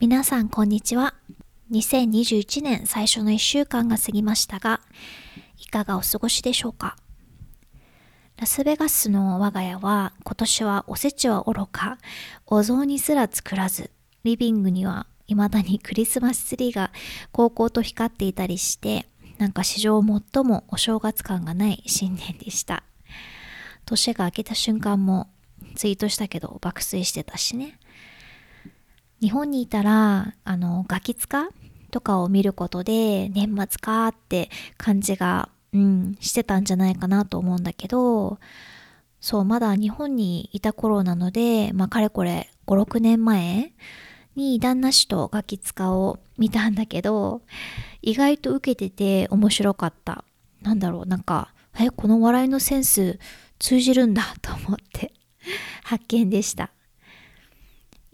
[0.00, 1.14] 皆さんこんにちは。
[1.72, 4.80] 2021年最初の1週間が過ぎましたが、
[5.58, 6.96] いかがお過ごしでしょうか？
[8.36, 11.98] ラスベガスの我が家は今年はおせちはおろか、
[12.46, 13.90] お雑煮すら作らず、
[14.22, 16.92] リビングには未だにクリスマスツリーが
[17.32, 19.04] 高校と光っていたりして、
[19.38, 22.84] なんか史上最もお正月感がない新年でした。
[23.84, 25.28] 年が明けた瞬間も
[25.74, 27.80] ツイートしたけど爆睡してたしね。
[29.20, 31.48] 日本にいたら、あの、ガキ使
[31.90, 38.38] とかを見ることで年末かって感じがうん、してたんじゃないかなと思うんだけど、
[39.20, 43.72] そう、まだ日本にいた頃なので、まあ、かれこれ5、6年前
[44.36, 47.42] に旦那氏とガキ使を見たんだけど、
[48.00, 50.24] 意外と受けてて面白かった。
[50.62, 53.18] なんだろう、なんか、え、この笑いのセンス
[53.58, 55.12] 通じるんだと思って
[55.84, 56.70] 発見でした。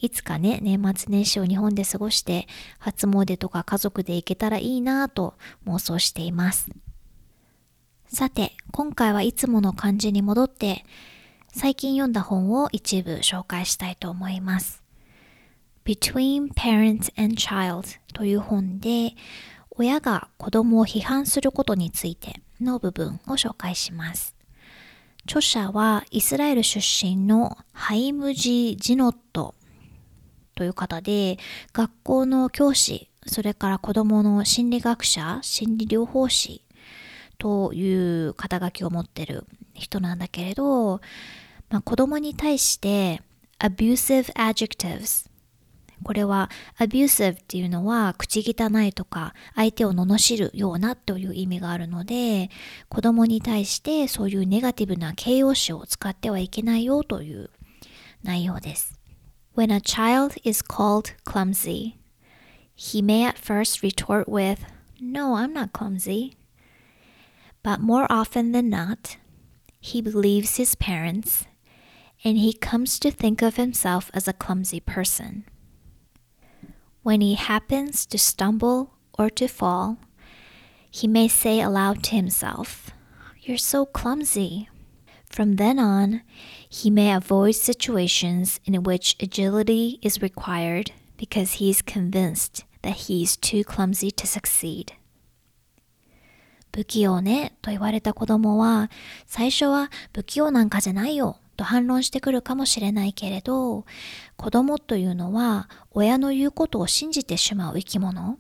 [0.05, 2.47] いつかね、年末年始を日本で過ごして、
[2.79, 5.33] 初詣とか家族で行けたらいいなぁと
[5.67, 6.69] 妄想しています。
[8.09, 10.85] さて、今回はいつもの感じに戻って、
[11.55, 14.83] 最近読んだ本を一部紹介したいと思います。
[15.87, 19.15] Between Parents and Child という本で、
[19.71, 24.37] 親が子供を批判することについての部分を紹介します。
[25.25, 29.55] 著者はイスラエル出身のハイムジ・ジノット
[30.55, 31.39] という方で、
[31.73, 36.63] 学校の教師、それから子供の心理学者、心理療法士
[37.39, 41.01] という肩書きを持ってる人なんだけれど、
[41.71, 43.23] まあ、子供に対して
[43.59, 45.29] abusive adjectives
[46.03, 52.51] これは abusive っていうのは口汚いとか相手を罵るようなという意味があるので
[52.89, 57.51] 子供に対してそういうネガティブな形容詞を使ってはいけないよという
[58.23, 58.94] 内容です。
[59.55, 62.01] When a child is called clumsy,
[62.75, 64.65] he may at first retort with,
[65.01, 66.35] No, I'm not clumsy.
[67.63, 69.17] But more often than not,
[69.79, 71.47] he believes his parents
[72.25, 75.45] and he comes to think of himself as a clumsy person.
[77.05, 79.99] When he happens to stumble or to fall,
[80.91, 82.91] he may say aloud to himself,
[83.41, 84.69] You're so clumsy.
[85.35, 86.21] From then on,
[86.69, 93.25] he may avoid situations in which agility is required because he is convinced that he
[93.25, 94.93] is too clumsy to succeed.
[96.71, 98.93] 不器用ねと言われた子供は、
[99.27, 103.87] 最初は不器用なんかじゃないよと反論してくるかもしれないけれど、
[104.37, 108.39] 子供というのは親の言うことを信じてしまう生き物。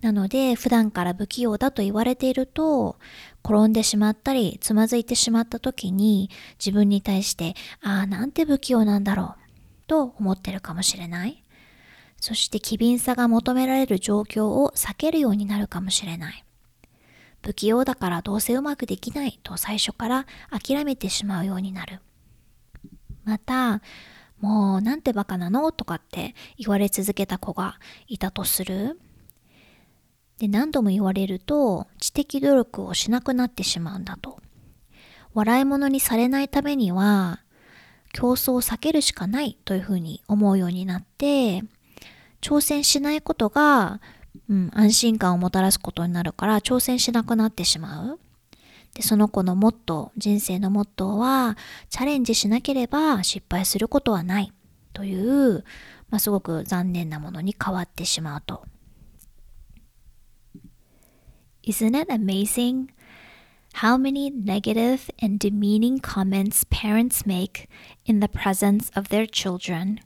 [0.00, 2.98] なので、普段から不器用だと言われていると、
[3.44, 9.34] 転んでしまったり、つまずいてしまった時に、自分に対して、ああ、なんて不器用なんだろう、
[9.86, 11.42] と思ってるかもしれない。
[12.20, 16.44] そして機敏さが求められる状況を避けるようになるかもしれない。
[17.42, 22.00] 不器用だからどうせうまくできないと最初から諦めてしまうようになる。
[23.24, 23.82] また、
[24.40, 25.72] もうなんてバカなの？
[25.72, 27.78] とかって言われ続けた子が
[28.08, 28.98] いたとする。
[30.38, 34.40] で、何度も言われると知的努力をしなくなってしまうんだと。
[35.34, 37.40] 笑い物にされないためには
[38.12, 41.62] 競争を避けるしかないというふうに思うようになって
[42.40, 44.00] 挑戦しないことが
[44.48, 48.20] うん、安心感をもたらすことになるから挑戦しなくなってしまう。
[48.94, 51.56] で、その子のモットー、人生のモットーは、
[51.90, 54.52] チャレンジしなければ失敗することはない
[54.92, 55.64] という、
[56.10, 58.64] まあ、すごく残念なものに変わってしまうと。
[61.66, 62.92] Isn't it amazing
[63.74, 67.68] how many negative and demeaning comments parents make
[68.04, 69.98] in the presence of their children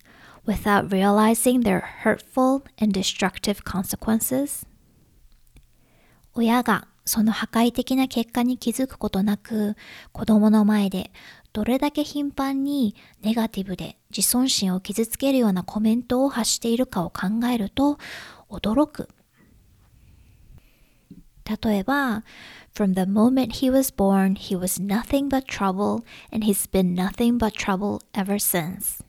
[0.46, 4.64] without realizing their hurtful and destructive consequences?
[6.32, 9.76] 親がその破壊的な結果に気づくことなく
[10.12, 11.10] 子供の前で
[11.52, 17.98] どれだけ頻繁にネガティブで自尊心を傷つけるようなコメントを発しているかを考えると
[18.48, 19.10] 驚く。
[21.62, 22.22] 例えば、
[22.72, 27.52] From the moment he was born, he was nothing but trouble, and he's been nothing but
[27.52, 29.04] trouble ever since.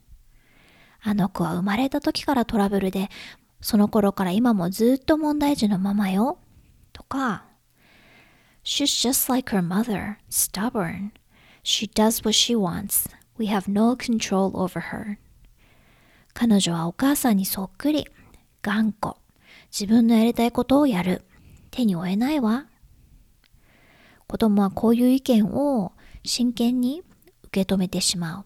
[1.03, 3.09] あの子は生まれた時からトラブルで、
[3.61, 6.39] その頃から今もずっと問題児のままよ。
[6.93, 7.45] とか、
[8.63, 11.11] She's just like her mother, stubborn.
[11.63, 13.07] She does what she wants.
[13.37, 15.17] We have no control over her.
[16.33, 18.07] 彼女はお母さんにそっくり。
[18.61, 19.17] 頑固。
[19.71, 21.23] 自分のやりたいことをやる。
[21.71, 22.67] 手に負えないわ。
[24.27, 27.03] 子供はこういう意見を真剣に
[27.45, 28.45] 受け止めてしまう。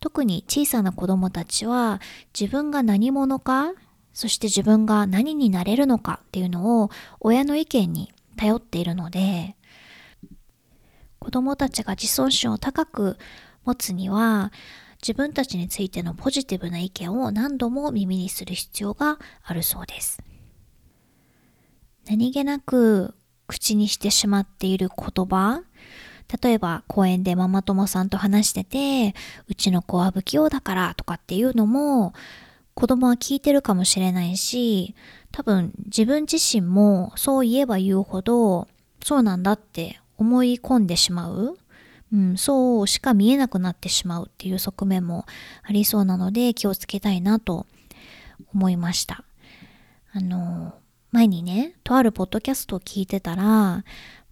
[0.00, 2.00] 特に小さな子供たちは
[2.38, 3.72] 自分が何者か、
[4.12, 6.90] そして自分が何になれるのかっていうのを
[7.20, 9.56] 親の意見に頼っているので、
[11.18, 13.18] 子供たちが自尊心を高く
[13.64, 14.52] 持つには、
[15.02, 20.22] 自分たちについてのポジティブな意見を何度も耳にする必要があるそうです。
[22.10, 23.14] 何気なく
[23.46, 25.62] 口にしてしまっている言葉、
[26.42, 29.14] 例えば公園でママ友さんと話してて、
[29.46, 32.12] うちの子は不器用だからとかっていうのも、
[32.74, 34.96] 子供は聞いてるかもしれないし、
[35.30, 38.66] 多分自分自身もそう言えば言うほど、
[39.04, 41.56] そうなんだって思い込んでしまう。
[42.12, 45.26] うん、そうしか見えなくなってしまうっていう側面も
[45.62, 47.66] ありそうなので気をつけたいなと
[48.52, 49.22] 思いました。
[50.12, 50.74] あの、
[51.12, 53.84] 前にね、とあるポッドキャストを聞いてたら、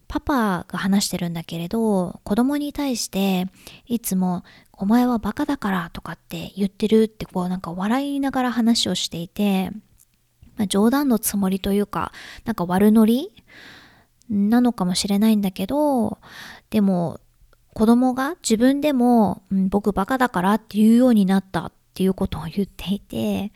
[0.06, 3.46] パパが話してるんだけれど、子供に対して、
[3.86, 9.70] いつも、お前はバカだからとかって言ってるってこうなんか笑いながら話をしていて、
[10.56, 12.12] まあ、冗談のつもりというか、
[12.44, 13.32] なんか悪ノリ？
[14.30, 16.18] なのかもしれないんだけど、
[16.70, 17.18] でも
[17.74, 23.52] 子供が自分でも、うん、僕バカだからって言うようになったっていうことを言っていて、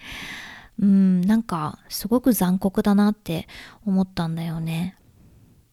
[0.80, 3.46] うん、なんかすごく残酷だなって
[3.86, 4.96] 思ったんだよね。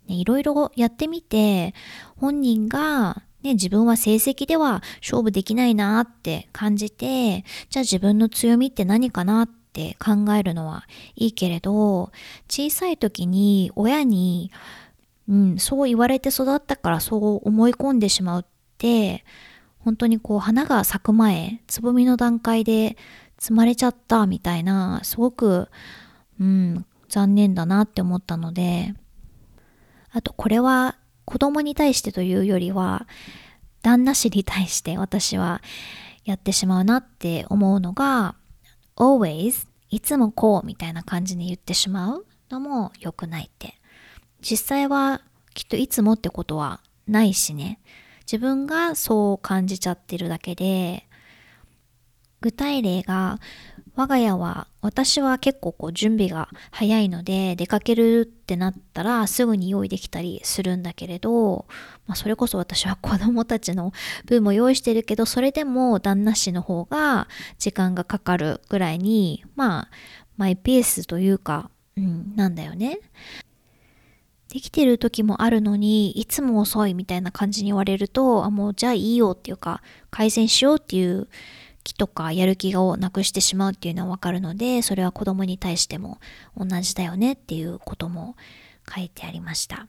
[0.07, 1.73] いろいろやってみて、
[2.17, 10.85] 本人がね、自分は成績では勝負できないなって感じて、じゃあ自分の強みって何かなって考えるのは
[11.15, 12.11] いいけれど、
[12.49, 14.51] 小さい時に親に
[15.29, 18.45] うん、そう言われて育ったからそう思い込んでしまうっ
[18.79, 19.23] て、
[19.77, 22.97] 本当にこう花が咲く前、つぼみの段階で
[23.39, 25.69] 摘まれちゃったみたいな、すごく、
[26.39, 28.93] うん、残念だなって思ったので、
[30.11, 33.07] あとこれは子供に対してというよりは、
[33.81, 35.61] 旦那氏に対して私は
[36.25, 38.35] やってしまうなって思うのが、
[38.95, 43.79] always いつもこうみたいな感じに言ってしまうのも良くないって
[44.41, 45.21] 実際は
[45.53, 47.79] きっといつもってことはないしね。
[48.31, 51.08] 自分がそう感じちゃってるだけで、
[52.41, 53.39] 具体例が、
[53.95, 61.65] 我が家は、私は結構こう準備が早いので、出かけるってなったらすぐに用意できたりするんだけれど、
[62.07, 63.91] まあ、それこそ私は子供たちの
[64.25, 67.27] 分も用意してるけど、それでも旦那氏の方が
[67.57, 69.89] 時間がかかるぐらいに、まあ、
[70.37, 72.99] マイペースというか、うん、なんだよね。
[74.47, 81.27] できてる時もあるのに、いつも遅いみたいな感じに言われると、あ、もうじゃあいいよっていうか、改善しようっていう
[81.89, 86.19] 気とかやる気をなくしてしまうっていうのはわかるので、それは子供に対しても
[86.55, 88.35] 同じだよねっていうことも
[88.93, 89.87] 書いてありました。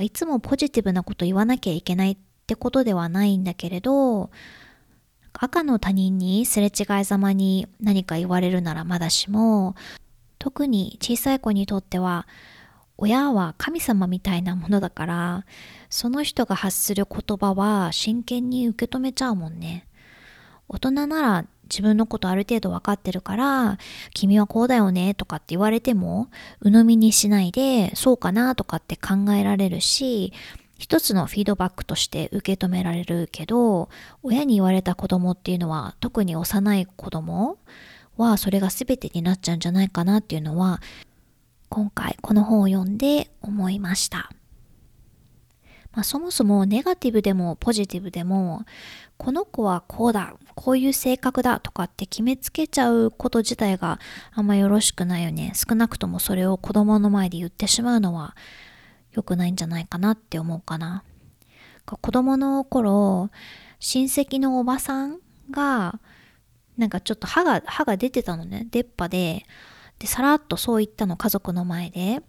[0.00, 2.16] いつもポジティブなこと言わなきゃいけないっ
[2.46, 4.30] てことではないんだけれど、
[5.32, 9.76] 赤の他人にすれ違いざまに何か言われるならまだしも、
[10.38, 12.26] 特に小さい子にとっては
[12.96, 15.46] 親は神様みたいなものだから、
[15.90, 19.86] その人が発する言葉は真剣に受け止めちゃうもんね。
[20.70, 23.78] 大人なら自分のことある程度分かってるから、
[24.14, 26.28] 君はこうだよねとかって言われても、
[26.62, 30.32] 鵜呑みにしないで、そうかなとかって考えられるし、
[30.78, 33.88] 一つのフィードバックとして受け止められるけど、
[34.22, 37.58] 親に言われた子供っていうのは、特に幼い子供
[38.16, 40.80] はそれが全てになっちゃうんじゃないかなっていうのは、
[41.68, 44.30] 今回この本を読んで思いました。
[45.92, 48.64] まあ、そもそもネガティブでもポジティブでも
[49.20, 54.00] この子はこうだこういう性格だとかって決めつけちゃうこと自体が
[54.32, 55.52] あんまよろしくないよね。
[55.54, 58.34] 少なくともそれを子供の前で言ってしまうのは
[59.12, 61.04] 良くないんじゃないかなって思うかな。
[61.84, 63.28] 子供の頃
[63.78, 65.18] 親戚のおばさん
[65.50, 66.00] が
[66.78, 68.68] なんかちょっと歯が歯が出てたのね。
[68.70, 69.44] 出っ歯で。
[69.98, 72.22] で、さらっとそう言ったの、家族の前で。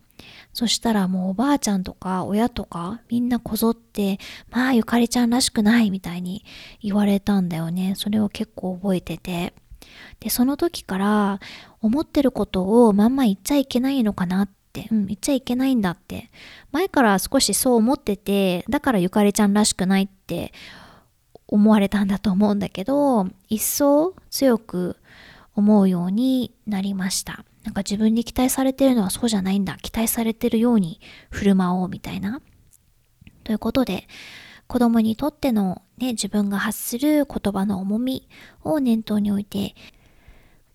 [0.54, 6.44] そしたらもうおばあちゃんとか親とかみんなこぞって、まあゆかりちゃんらしくないみたいに
[6.82, 7.94] 言われたんだよね。
[7.96, 9.54] それを結構覚えてて。
[10.20, 11.40] で、その時から
[11.82, 16.30] 思ってることをまんま言っちゃいけないのかなって、うん、言っちゃいけないんだって。
[16.72, 20.54] 前から少しそう思ってて、だからゆかりちゃんらしくないって
[21.48, 24.98] 思われたんだと思うんだけど、一層強く
[25.56, 27.44] 思うようになりました。
[27.64, 29.78] なんか自分に期待されてるのはそうじゃないんだ。
[29.82, 31.00] 期待されてるように
[31.30, 32.42] 振る舞おうみたいな。
[33.44, 34.08] ということで、
[34.68, 38.30] 子供にとってのね、自分が発する言葉の重み
[38.64, 39.76] を念頭に置いて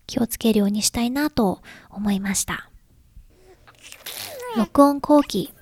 [0.05, 2.69] 気をつけるようにしたいなと思いました。
[4.55, 5.53] 録音後期。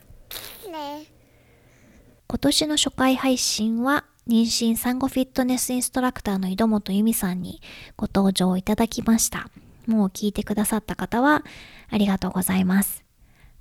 [2.28, 7.62] 今年の初回配信は妊娠産後フィットネスインストラクターの井戸本由美さんに
[7.96, 9.50] ご登場いただきました。
[9.88, 11.44] もう聞いてくださった方は
[11.90, 13.04] ありがとうございます。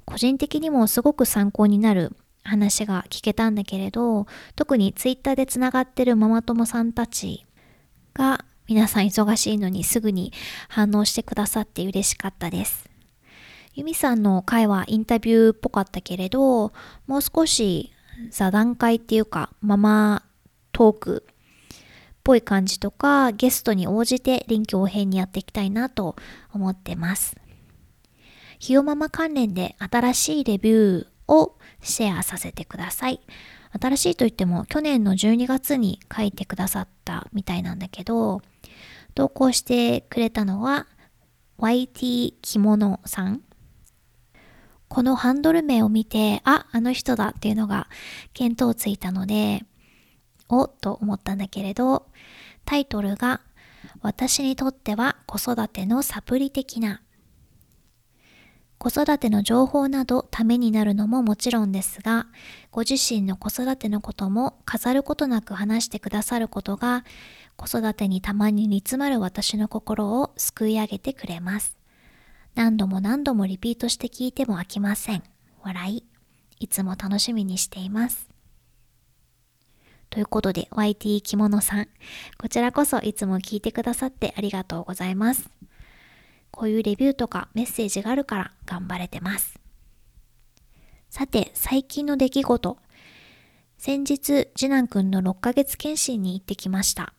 [0.04, 7.46] 個人的にもすごく参考になる話が聞けたんだけれど、特にツイッターでつながってるママ友さんたち
[8.12, 10.32] が皆さん忙しいのにすぐに
[10.68, 12.88] 反応してくださって嬉しかったです。
[13.74, 16.72] ユミさんの回はインタビューっぽかったけれど、
[17.06, 17.92] もう少し
[18.30, 20.22] 座談会っていうか、ママ
[20.72, 21.26] トーク
[22.24, 26.16] ぽい感じとか、ゲストに応じて臨機応変にやっていきたいなと
[26.52, 27.36] 思ってます。
[28.58, 33.20] ひよママ関連で新しいレビューをシェアさせてください。
[33.78, 38.40] 新しいといっても去年の12月に書いてくださったみたいなんだけど、
[39.14, 40.86] 投稿してくれたのは
[41.58, 43.42] YT 着物さん。
[44.88, 47.88] このハンドル名を見て、あ、あの人だっていうのが
[48.32, 49.64] 見当ついたので、
[50.48, 52.06] おと思ったんだけれど、
[52.64, 53.40] タイトルが
[54.00, 57.02] 私にとっては子育てのサプリ的な
[58.84, 62.26] 子育ての情報などためになるのももちろんですが、
[62.70, 67.02] ご自身の子育てのことも飾ることなく話してくださることが、
[67.56, 71.78] 子育てにたまに煮詰まる私の心を救い上げてくれます。
[72.54, 75.22] 何度も何度もリピートして聞いても飽きません。
[75.62, 76.04] 笑い。
[76.60, 78.33] いつも楽しみにしています。
[80.14, 81.88] ということで、YT 着物さん、
[82.38, 85.50] こちらこそいつも聞いてくださってありがとうございます。
[86.52, 89.58] こういうレビューとかメッセージがあるから頑張れてます。
[91.10, 92.78] さて、最近の出来事。
[93.76, 97.12] 先日、次男くんの6ヶ月検診に行ってきました。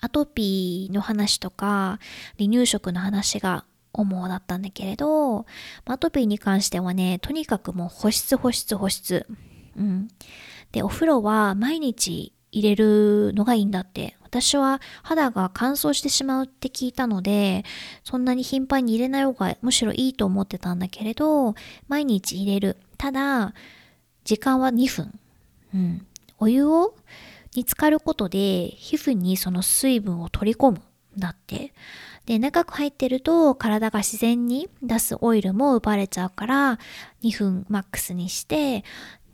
[0.00, 1.98] アトピーの話とか、
[2.38, 5.44] 離乳食の話が主だったんだけれど、
[5.84, 9.26] アトピーに関してはね、とにかくもう保湿保湿保湿。
[9.76, 10.08] うん。
[10.74, 14.16] で、お風呂は毎日入れるのがいいんだって。
[14.24, 17.64] 私は肌が乾燥してしまうって聞いたので、
[18.02, 21.54] そんなに頻繁に入れない方がむしろいいと思ってたんだけれど、
[21.86, 22.76] 毎日入れる。
[22.98, 23.54] ただ、
[24.24, 25.20] 時間は2分。
[25.72, 26.06] うん。
[26.40, 26.96] お湯を
[27.54, 30.82] に浸かることで皮膚にその水分を取り込むん
[31.16, 31.72] だって。
[32.26, 36.78] で、長く入ってると体が自然に出すオイルも奪われちゃうから
[37.22, 38.84] 2分マックスにして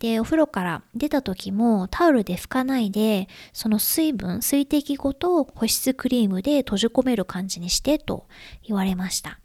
[0.01, 8.25] で、お風呂から出た時もタオルで拭かないで、その水分、水滴ごと保湿クリームで閉じ込める感じにしてと
[8.63, 9.39] 言われました。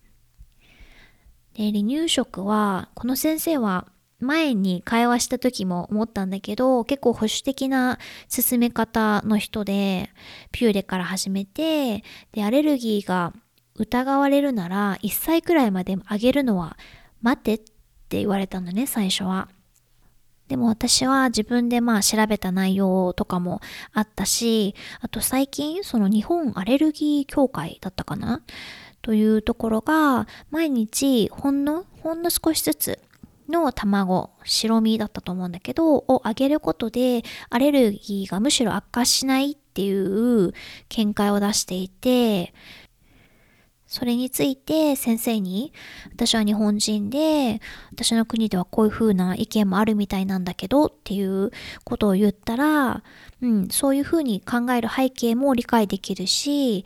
[1.52, 3.86] で、離乳食は、この先生は
[4.18, 10.10] 前に会話した時も思ったんだけど、結構保守的な進め方の人で、
[10.52, 13.32] ピューレから始めて、で、アレルギーが
[13.74, 16.78] 疑われるなら、1歳くらいまで上げるのは
[17.20, 19.48] 待てって言われたのね、最初は。
[20.48, 23.60] でも私は自分でまあ調べた内容とかも
[23.92, 28.42] あったし、あと最近その日本アレルギー協会だったかな？
[29.02, 33.00] というところが毎日ほんの、ほんの少しずつ
[33.48, 40.52] の卵、白身だったと思うんだけど、をあげることでアレルギーがむしろ悪化しないっていう
[40.88, 42.52] 見解を出していて、
[43.86, 45.72] それについて先生に、
[46.12, 47.60] 私は日本人で、
[47.92, 51.50] 私の国ではこういう風な意見もあるみたいなんだけどっていう
[51.84, 53.04] ことを言ったら、
[53.40, 56.84] うん、そういう風に考える背景も理解できるし、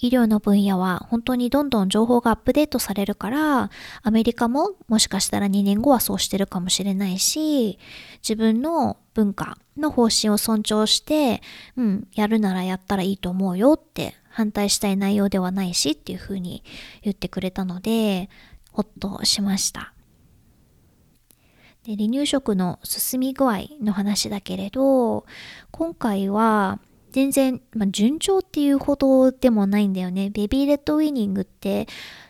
[0.00, 3.70] 医療の分野は本当にどんどん情報がアップデートされるから、
[4.02, 7.78] アメリカももしかしたら2年後はそうしてるかもしれないし、
[8.22, 11.42] 自分の文化の方針を尊重して、
[11.76, 16.64] うん、やるならやったらいいと思うよって反対したい内容ではないしっていうふうに
[17.02, 18.30] 言ってくれたので、
[18.72, 19.92] ほっとしました。
[21.84, 25.26] で離乳食の進み具合の話だけれど、
[25.70, 26.78] 今回は
[27.10, 30.30] 全然、まあ、順調っていうほどでもないんだよね。
[30.30, 31.86] ベビーレッドウィニングって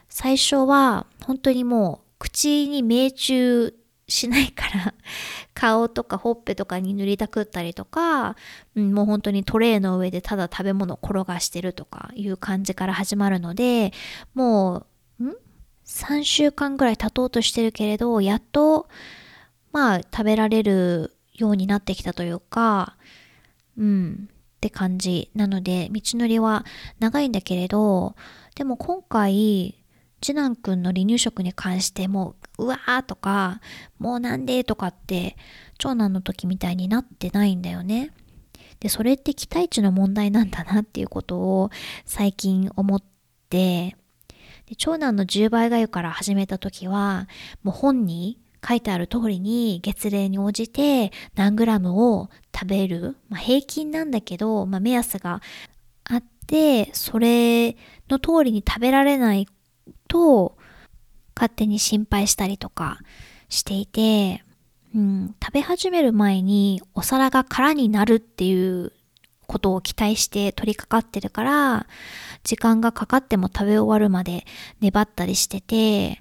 [0.09, 3.75] 最初は本当にもう口に命中
[4.09, 4.95] しないから
[5.55, 8.37] 顔とかほっぺとかに塗りたくったりとか、
[8.75, 13.93] うん、もう本当にトレイの上でただ食べ物を転がしてるとかいう感じから始まるので
[14.35, 14.87] も
[15.21, 15.37] う、ん
[15.87, 18.89] ?3 週間ぐらい経とうとしてるけれどやっと
[19.73, 22.97] まあ食べられるようになってきたというか
[23.79, 24.29] うん、
[24.61, 25.31] って感じ。
[25.35, 26.67] なので、道のりは
[26.99, 28.15] 長いんだけれど、
[28.55, 29.75] でも今回、
[30.21, 33.63] 次男くんの離乳食に関してもううわーとか、
[33.99, 35.39] もうなんでとかって、
[35.79, 38.13] 長男の時みたいになってないんだよね。
[38.81, 41.71] で、それって期待値の問題なんだなっていうことを
[42.05, 43.03] 最近思っ
[43.49, 43.97] て、
[44.67, 47.29] で長男の10倍がゆから始めた時は、
[47.63, 55.41] もう本に書いてある通りに月齢に応じて何グラムを食べる、まあ、平均なんだけど、まあ、目安が
[56.05, 57.77] あって、それ
[58.09, 59.47] の通りに食べられない
[60.09, 60.57] と、
[61.35, 62.99] 勝手に心配したりとか
[63.49, 64.45] していて、
[64.95, 68.93] うん、食べ始める前にお皿が空になるっていう
[69.47, 71.87] ことを期待して取り掛かってるから、
[72.45, 74.45] 時間がかかっても食べ終わるまで
[74.81, 76.21] 粘ったりしてて、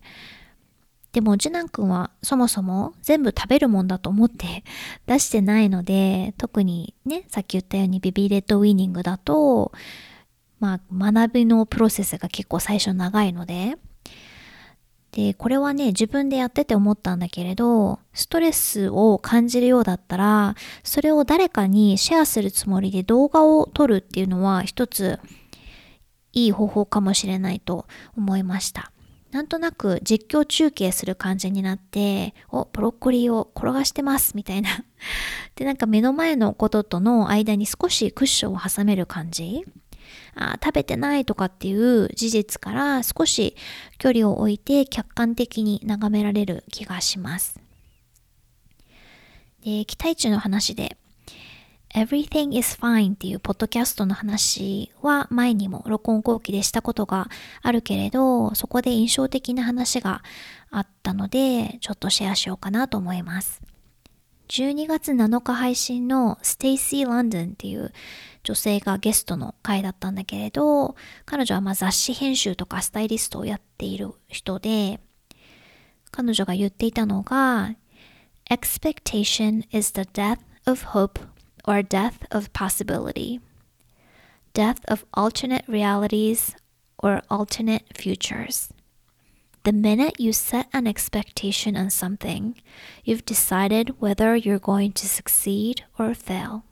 [1.12, 4.63] でも次男くんはそもそも全部食べるもんだと思って
[5.08, 9.72] 出してないので、特にね、さっき言ったようにビビレッドウィーニングだと、
[10.60, 13.78] まあ学びのプロセスが結構最初長いので、
[15.12, 25.20] で、これはね、自分でやってて思ったんだけれど、ストレスを感じるようだったら、それを誰かにシェアするつもりで動画を撮るっていうのは一つ
[26.34, 28.92] いい方法かもしれないと思いました。
[29.31, 34.83] なんとなく実況中継する感じになって、お、ブロッコリーを転がしてますみたいな。
[35.55, 39.63] で、なんか目の前のこととの間に少しクッションを挟める感じ。
[40.36, 43.55] あ食べてないとかっていう事実から少し
[44.00, 47.59] 距離を置いて客観的に眺められる気がします。
[49.63, 50.98] で、期待値の話で
[51.96, 57.29] Everything is fine っていうポッドキャストの話は前にも録音後期でしたことが
[57.63, 60.22] あるけれど、そこで印象的な話が
[60.69, 63.62] あったので、ちょっとシェアしようかなと思います。
[64.50, 67.91] 12月7日配信の Stacy London っていう
[68.43, 75.00] 女性がゲストの回だったんだけれど、彼女はま雑誌編集とかスタイリストをやっている人で、
[76.11, 77.75] 彼女が言っていたのが、
[78.50, 81.20] Expectation is the death of hope
[81.69, 83.41] or death of possibility,
[84.52, 86.54] death of alternate realities
[86.99, 88.71] or alternate futures.
[89.65, 92.54] The minute you set an expectation on something,
[93.02, 96.65] you've decided whether you're going to succeed or fail.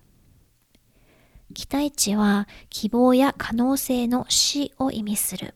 [1.55, 5.55] 期待値は希望や可能性の死を意味する。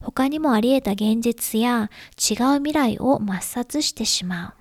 [0.00, 4.52] 他にもあり得た現実や違う未来を抹殺してしまう。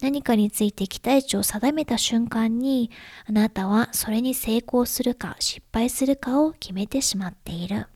[0.00, 2.90] 何かについて期待値を定めた瞬間に、
[3.26, 7.86] あなたはそれに成功するか失敗するかを決めてしまっている。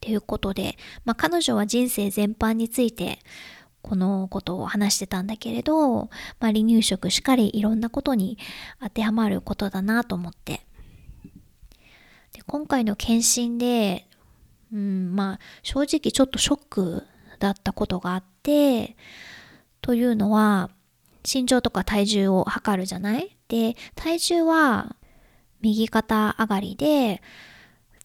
[0.00, 3.20] ということで、まあ、彼女は人生全般について
[3.80, 6.08] このことを話してたんだけれど、ま
[6.40, 8.38] あ、離乳食しかりいろんなことに
[8.82, 10.60] 当てはまることだなと思って。
[12.32, 14.06] で今回の検診で、
[14.72, 17.02] うん、まあ正直ちょっとショック
[17.38, 18.96] だったことがあって、
[19.84, 20.70] というのは、
[21.30, 23.36] 身長とか体重を測るじゃない？
[23.48, 24.96] で、体重は
[25.60, 27.20] 右肩上がりで、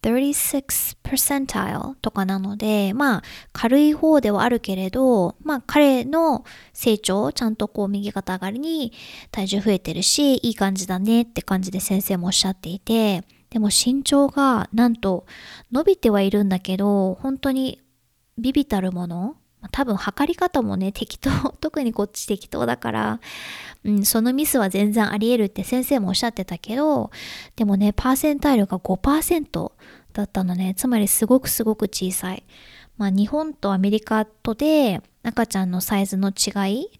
[0.01, 8.91] 36 percentile とかなので、まあ軽い方ではあるけれど、まあ彼の成長、ちゃんとこう右肩上がりに
[9.31, 15.25] 体重増えてるし、いい感じだねって感じで先生もおっしゃっていて、でも身長がなんと
[15.71, 17.79] 伸びてはいるんだけど、本当に
[18.37, 19.37] ビビたるもの
[19.71, 23.19] 多分測り方もね、適当、 特にこっち適当だから、
[23.83, 27.11] うん、そのミスは全然あり得るって先生もおっしゃってたけど、
[27.55, 29.71] でもね、パーセンタイルが5%
[30.13, 30.73] だったのね。
[30.75, 32.43] つまりすごくすごく小さい。
[32.97, 36.99] まあ日本とアメリカとで赤ちゃんのサイズの違い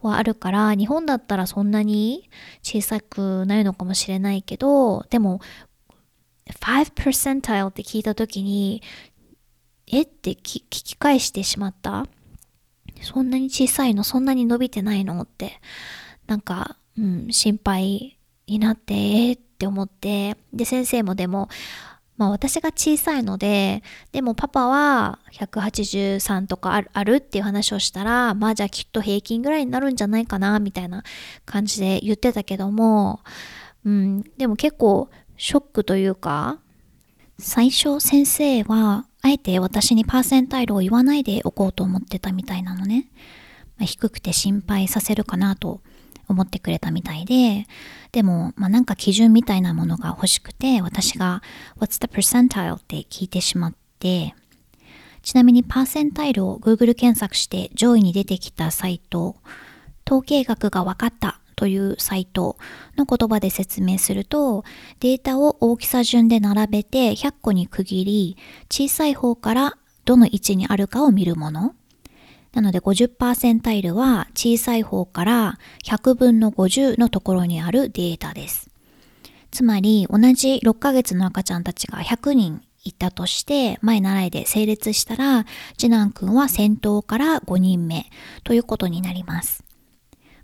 [0.00, 2.28] はあるから、日本だったらそんなに
[2.62, 5.40] 小さくないのかもしれないけど、でも
[6.48, 8.82] 5 percentile って聞いた時に
[9.90, 12.06] えって聞き返してしまった？
[13.02, 14.04] そんなに小さいの？
[14.04, 15.22] そんなに伸びてないの？
[15.22, 15.60] って、
[16.26, 21.48] なんか、うん、心配になって、え、って思って、で、先生もでも、
[22.16, 31.04] まあ私が小さいので、でもパパは183とかあるっていう話をしたら、まあじゃあきっと平均ぐらいになるんじゃないかな、みたいな
[31.46, 33.20] 感じで言ってたけども、
[33.84, 36.58] うん、でも結構ショックというか、
[37.38, 43.08] 最初先生はあえて私にパーセンタイルを言わないでおこうと思ってたみたいなのね。
[43.76, 45.82] まあ、低くて心配させるかなと
[46.28, 47.66] 思ってくれたみたいで、
[48.10, 51.42] でも、まあ、なんか基準みたいなものが欲しくて、私が
[51.78, 52.76] What's the percentile?
[52.76, 54.34] って聞いてしまって、
[55.22, 59.36] ちなみにパーセンタイルを Google 検索して上位に出てきたサイト、
[60.06, 62.56] 統計学が分かったというサイト
[62.96, 64.64] の言葉で説明すると、
[65.00, 68.36] データを大きさ順で並べて100個に区切り、
[68.70, 71.74] 小さい方からどの位置にあるかを見るもの。
[72.52, 78.70] なので50%パーセンタイルは小さい方から100分の50のところにあるデータです。
[79.50, 85.44] つまり同じ6ヶ月の赤ちゃんたちが100人いたとして前習いで整列したら
[85.76, 88.06] 次男くんは先頭から5人目
[88.44, 89.67] ということになります。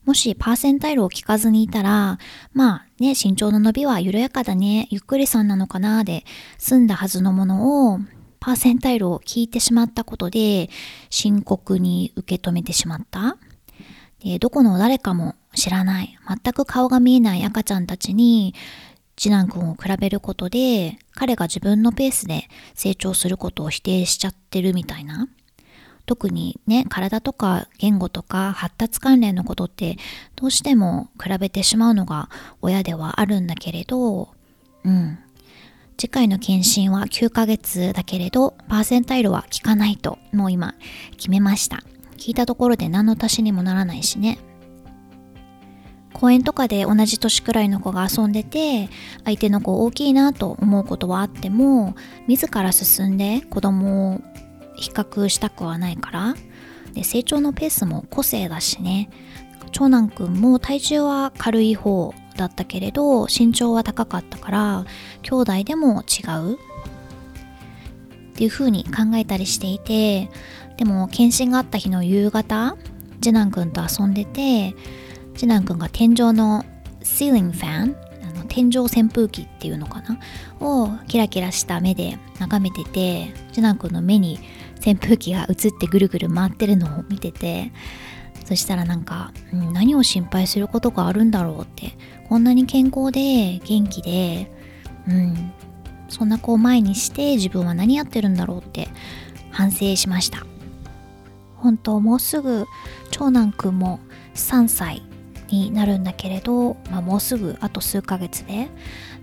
[0.05, 2.19] もしパーセンタイルを聞かずにいたら、
[2.53, 6.25] まあね、身長の伸びは緩やかだね、ゆっくりさんなのかなで
[6.59, 8.01] 済んだはずのものを、
[8.39, 10.69] パーセンタイルを聞いてしまったことで、
[11.09, 13.39] 深刻に受け止めてしまった。
[14.23, 18.55] でどこの誰かも知らない、全く顔が見えない赤ちゃんたちに、
[19.17, 25.29] 次男くんを比べることで、彼が自分のペースで成長することを否定しちゃってるみたいな。
[26.07, 29.97] 特にね、体とか言語とか発達関連のことって
[30.37, 32.29] どうしても比べてしまうのが
[32.61, 34.29] 親ではあるんだけれど、
[34.85, 35.19] うん。
[35.97, 40.75] 次回の検診は9ヶ月だけれど、パーセンタイルは効かないと、もう今
[41.13, 41.83] 決めました。
[42.17, 44.39] 聞いたところで何の足しにもならないしね。
[46.15, 48.89] 公園とかで同じ年くらいの子が遊んでて
[49.25, 51.97] 相手の子大きいなと思うことはあっても
[52.29, 54.21] 自ら進んで子供を
[54.77, 56.35] 比較したくはないから。
[56.93, 59.11] で成長のペースも個性だしね。
[59.73, 64.85] 長男くんも体重は軽い方だったけれど身長は高かったから
[65.23, 66.55] 兄弟でも違う。
[66.55, 70.29] っていう風に考えたりしていて
[70.77, 72.77] でも検診があった日の夕方
[73.21, 74.75] 次男くんと遊んでて
[75.35, 76.65] 次男くんが天井の
[77.03, 80.19] シーリングファンあの天井扇風機っていうのかな？
[80.61, 84.41] をキラキラした目で眺めてて次男くんの目に
[84.85, 87.73] 扇風機が映ってぐるぐる回ってるのを見てて
[88.45, 91.93] そしたらなんか、うん、何を心配することがあるんだろうって
[92.29, 94.51] こんなに健康で元気で
[95.09, 95.53] うん
[96.09, 98.89] そんな子を前にして自分は何やってるんだろうって
[99.51, 100.47] 反省しました。
[101.57, 102.67] 本当もうすぐ
[103.11, 103.99] 長男くんも
[104.35, 105.03] 3歳
[105.49, 108.69] になるんだけれど、まあ、もうすぐあと数ヶ月で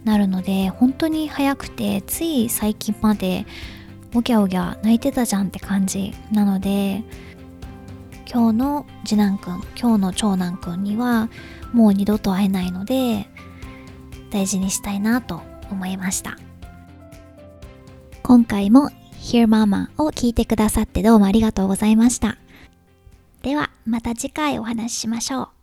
[0.04, 3.45] なるので本当に早くてつい最近まで
[4.13, 7.04] おぎゃおぎゃ泣いてたじゃんって感じなので
[8.32, 11.30] 今日の次男くん今日の長男くんには
[11.74, 13.28] もう二度と会えないので
[14.32, 16.38] 大事にしたいなと思いました。
[18.24, 22.38] 今回も Hear Mama を聞いてくださってどうもありがとうございました。
[23.41, 25.61] ではまた次回お話ししましょう。